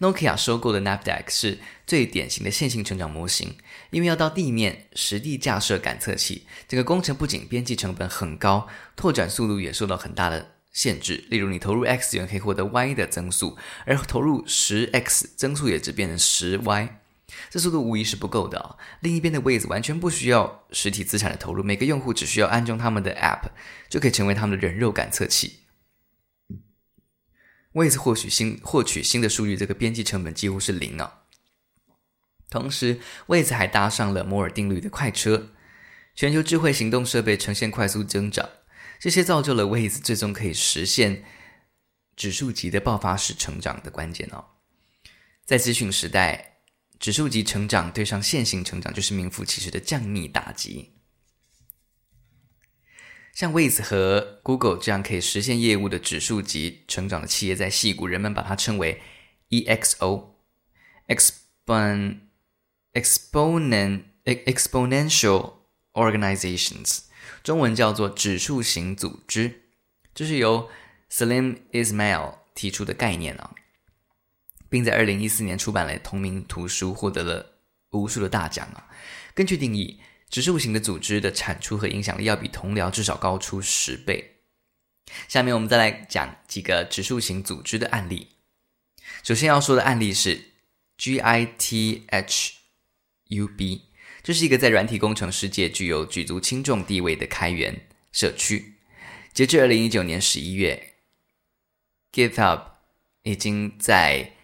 [0.00, 3.56] Nokia 收购的 Navteq 是最典型的线性成长模型，
[3.90, 17.00] 因为要到地面实地架设感测器，这个工程不仅边际成本很高，拓展速度也受到很大的限制，例如你投入 x 元可以获得 y 的增速，而投入十 x 增速也只变成十 y，
[17.50, 18.76] 这速度无疑是不够的啊。
[19.00, 23.50] 另一边的 Waze 完全不需要实体资产的投入，每个用户只需要安装他们的 app
[23.88, 25.60] 就可以成为他们的人肉感测器。
[27.72, 31.24] Waze 获取新获取新的数据，这个边际成本几乎是零啊。
[32.50, 35.50] 同时，Waze 还搭上了摩尔定律的快车，
[36.14, 38.48] 全球智慧行动设备呈现快速增长。
[38.98, 41.24] 这些造就了 Waze 最终可以实现
[42.16, 44.44] 指数级的爆发式成长的关键哦。
[45.44, 46.57] 在资讯时代，
[46.98, 50.94] 指数级成长对上线性成长就是名副其实的降弭打击。
[53.32, 59.00] 像 Waze 和 Google 这样可以实现业务的指数级成长的企业，在矽谷人们把它称为
[59.50, 62.18] EXO，Expon
[62.94, 65.52] Exponent Exponential
[65.92, 67.02] Organizations。
[67.44, 69.62] 中文叫做指数型组织，
[70.12, 70.68] 这是由
[71.08, 73.54] Slim Ismail 提出的概念啊，
[74.68, 77.58] 并在二零一四年出版了同名图书，获得了
[77.90, 78.88] 无数的大奖啊。
[79.34, 84.36] 根据定义，指数型的组织的产出和影响力要比同僚至少高出十倍。
[85.26, 88.28] 下面我们再来讲几个指数型组织的案例。
[89.22, 90.38] 首先要说的案例是
[90.98, 92.52] GITHUB。
[94.22, 98.74] 这是一个在软体工程世界具有举足轻重地位的开源社区。
[99.32, 100.94] 截至二零一九年十一月
[102.12, 102.62] ，GitHub
[103.22, 104.34] 已经在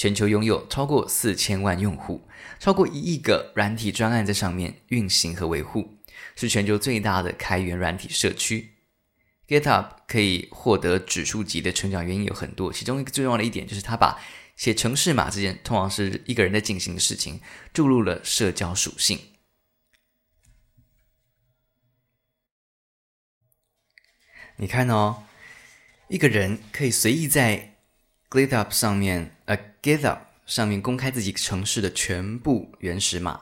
[0.00, 2.26] 全球拥有超过四千万用户，
[2.58, 5.98] 超过一亿个软体专案在上面运行和维护。
[6.34, 8.76] 是全球最大的开源软体社区。
[9.46, 14.18] GitHub 可以获得指数级的成长原因有很多，其中一个最重要的一点就是他把
[14.56, 17.38] 写程式码这件通常是一个人在进行的事情，
[17.74, 19.18] 注入了社交属性。
[24.56, 25.24] 你看哦，
[26.08, 27.74] 一个人可以随意在
[28.30, 33.40] GitHub 上面，呃，GitHub 上面公开自己城市的全部原始码，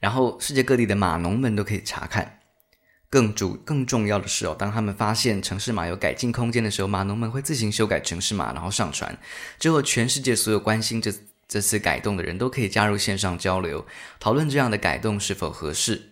[0.00, 2.40] 然后世界各地的码农们都可以查看。
[3.08, 9.16] 更主更重要的是哦，当他们发现城市码有改进空间的时候，码农们会自行修改城市码，然后上传。
[9.60, 11.12] 之后，全世界所有关心这
[11.46, 13.86] 这次改动的人都可以加入线上交流，
[14.18, 16.10] 讨论这样的改动是否合适。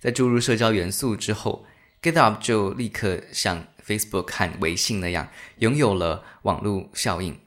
[0.00, 1.64] 在注入社交元素之后
[2.02, 5.28] ，GitHub 就立刻像 Facebook 和微信那样，
[5.58, 7.38] 拥有了网络效应。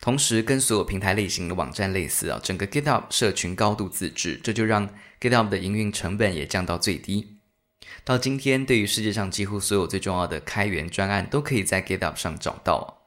[0.00, 4.88] 同时，跟所有平台类型的网站类似啊，整个 GitHub 社群高度自治，这就让
[5.20, 7.38] GitHub 的营运成本也降到最低。
[8.04, 13.02] 到今天，对于世界上几乎所有最重要的开源专案，都可以在 GitHub 上找到。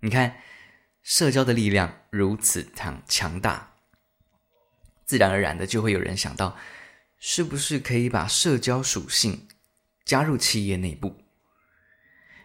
[0.00, 0.36] 你看，
[1.02, 3.74] 社交的力量如此强强大，
[5.04, 6.56] 自然而然的就会有人想到，
[7.18, 9.48] 是不是可以把社交属性
[10.04, 11.22] 加入企业内部？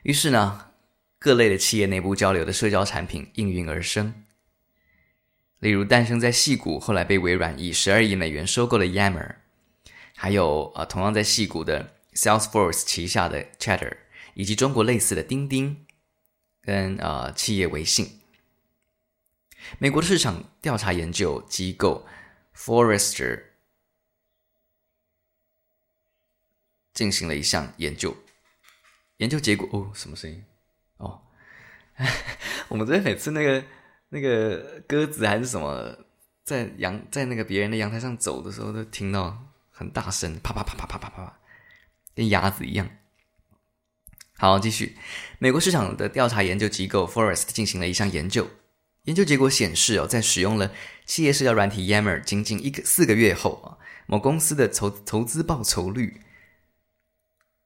[0.03, 0.70] 于是呢，
[1.21, 4.25] 各类的企业内部交流的社交产品应运而生。
[5.59, 9.35] 例如，诞生在戏谷，后来被微软以十二亿美元收购的 Yammer。
[10.15, 13.97] 还有呃，同样在戏谷的 Salesforce 旗下的 Chatter，
[14.33, 15.85] 以及中国类似的钉钉，
[16.59, 18.19] 跟呃企业微信。
[19.77, 22.07] 美国的市场调查研究机构
[22.55, 23.43] Forrester
[26.95, 28.17] 进行了一项研究，
[29.17, 30.43] 研究结果哦，什么声音？
[32.69, 33.63] 我们这边每次那个
[34.09, 35.95] 那个鸽子还是什么，
[36.43, 39.47] 在阳在那个别人的阳台上走的时候，都听到。
[39.73, 41.39] 很大声，啪啪啪啪啪啪啪啪，
[42.13, 42.87] 跟鸭子一样。
[44.37, 44.95] 好，继续。
[45.39, 48.47] 美国市场的调查研究机构 Forest 进行了一项研究，
[49.05, 50.71] 研究结果显示哦，在使用了
[51.07, 56.21] 企业社交软体 Yammer 仅仅一个四个月后啊，某公司的投投资报酬率，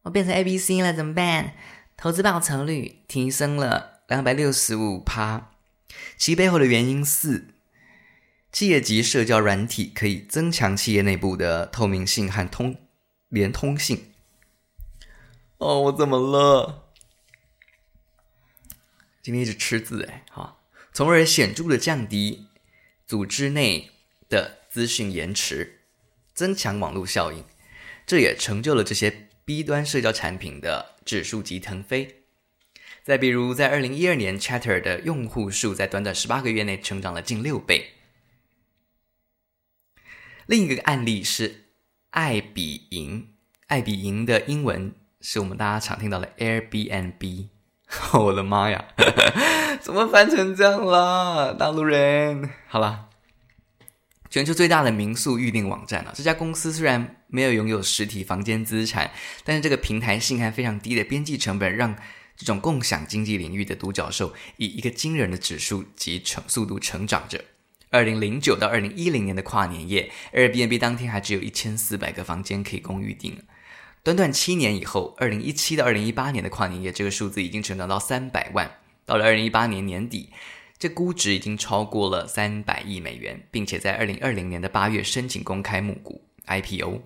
[0.04, 1.54] 我变成 ABC 了，怎么办？
[1.98, 5.52] 投资报酬率提升了两百六十五趴，
[6.18, 7.48] 其背后的原因是。
[8.52, 12.78] 企业级社交软体可以增强企业内部的透明性和通
[13.28, 14.14] 连通性。
[15.58, 16.86] 哦，我怎么了？
[19.22, 22.48] 今天一直吃字哎，好，从而显著的降低
[23.06, 23.92] 组织内
[24.30, 25.82] 的资讯延迟，
[26.34, 27.44] 增强网络效应。
[28.08, 32.24] 这也成就了这些 B 端社交产品的指数级腾飞。
[33.06, 37.92] 再比如，在二零一二年，Chatter 的用户数在短短十八个月内成长了近六倍。
[40.48, 41.66] 另一个案例是
[42.10, 43.36] 爱彼迎，
[43.68, 44.92] 爱彼迎的英文
[45.22, 47.50] 是我们大家常听到的 Airbnb。
[48.14, 48.84] 我的妈呀，
[49.80, 51.54] 怎么翻成这样啦？
[51.54, 53.10] 大陆人，好啦，
[54.32, 59.12] 全球最大的民宿预订网站啊，这家公司虽然没有拥有实体房间资产，
[59.44, 61.96] 但是这个平台性还非常低的边际成本，让
[62.36, 67.44] 这种共享经济领域的独角兽以一个惊人的指数及成速度成长着。
[67.92, 73.42] 二零零九到二零一零年的跨年夜，Airbnb 当天还只有一千四百个房间可以供预订。
[74.04, 78.80] 短短七年以后，二零一七到二零一八年的跨年夜，这个数字已经成长到三百万。
[79.06, 80.30] 到了二零一八年年底，
[80.78, 87.02] 这估值已经超过了三百亿美元，并且在二零二零年的八月申请公开募股 IPO。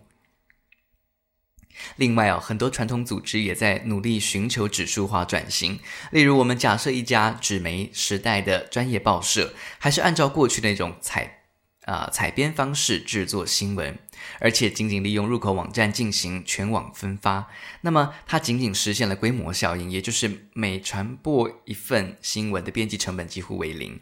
[1.95, 5.79] 另外哦，很多传统组织也在努力寻求指数化转型。
[6.11, 11.43] 例如，我们假设一家纸媒时代的专业报社，还是按照过去那种采
[11.85, 13.97] 啊采编方式制作新闻，
[14.39, 17.47] 而且仅仅利用入口网站进行全网分发，
[17.81, 23.99] 那么它仅仅实现了规模效应，也就是每传播一份新闻的编辑成本几乎为零。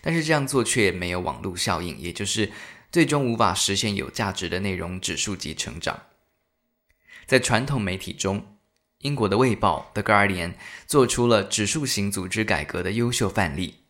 [0.00, 2.50] 但是这样做却没有网络效应，也就是
[2.90, 6.00] 最终无法实现有价值的内容指数级成长。
[7.26, 8.58] 在传统媒体中，
[8.98, 10.54] 英国的《卫报》（The Guardian）
[10.86, 13.84] 做出了指数型组织改革的优秀范例。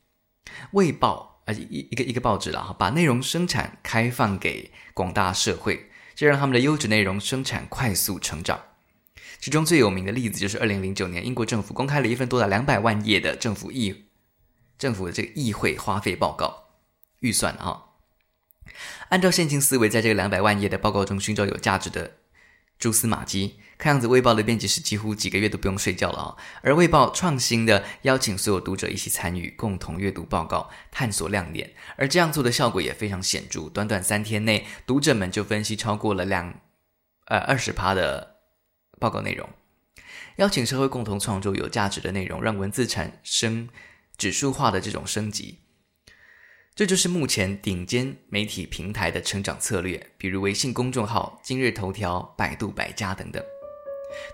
[0.72, 8.60] 《卫报》啊，一一个一个报纸了哈，把内容生产开放给广大社会，这让他们的优质内容生产快速成长。
[9.40, 14.06] 其中最有名的例子就是二零零九年，英国政府公开了一份多达两百万页的政府议
[14.78, 16.64] 政府的这个议会花费报告
[17.20, 17.84] 预算啊。
[19.10, 22.12] 按照线性思维，在这个两百万页的报告中寻找有价值的。
[22.78, 26.36] 蛛丝马迹，看样子《卫报》的编辑是几乎几个月都不用睡觉了啊！
[26.60, 33.68] 而《卫报》创新的邀请所有读者一起参与，共同阅读报告，探索亮点，而这样做的效果也非常显著。
[33.70, 36.60] 短短三天内，读者们就分析超过了两
[37.26, 38.36] 呃二十趴的
[38.98, 39.48] 报告内容，
[40.36, 43.68] 邀请社会共同创作有价值的内容，让文字产生
[44.18, 45.60] 指数化的这种升级。
[46.76, 53.40] 这就是目前顶尖媒体平台的成长策略，比如微信公众号、今日头条、百度百家等等。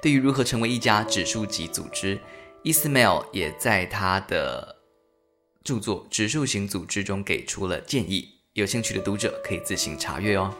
[0.01, 2.18] 对于如何成为一家指数级组织
[2.64, 4.74] ，Ismail 也在他的
[5.62, 8.26] 著作《指数型组织》中给出了建议。
[8.55, 10.51] 有兴趣的读者可以自行查阅哦。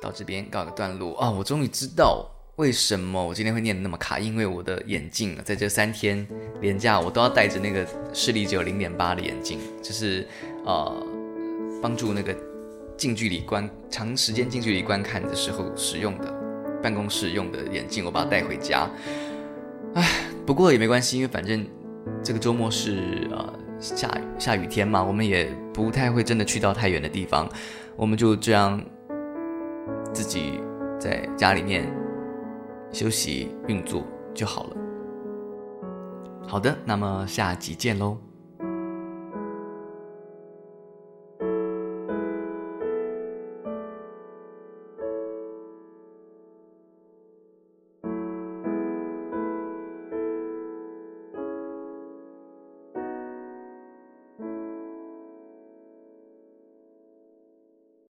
[0.00, 1.30] 到这边告个段落啊！
[1.30, 2.26] 我终于知道
[2.60, 6.28] 为什么我今天会念得那么卡，因为我的眼镜在这三天
[6.60, 10.28] 连假，我都要戴着那个视力只有零点八的眼镜，就是
[10.66, 11.06] 呃
[11.80, 12.36] 帮助那个
[12.98, 16.30] 近距离观长时间近距离观看的时候使用的
[16.82, 18.86] 办公室用的眼镜，我把它带回家。
[19.94, 20.06] 唉，
[20.44, 21.66] 不过也没关系，因为反正
[22.22, 27.48] 这个周末是呃下雨下雨天嘛，我们也不太会真的去到太远的地方，
[27.96, 28.78] 我们就这样。
[30.12, 30.60] 自己
[30.98, 31.86] 在家里面
[32.92, 34.02] 休息运作
[34.34, 34.76] 就好了。
[36.46, 38.16] 好的，那么下集见喽。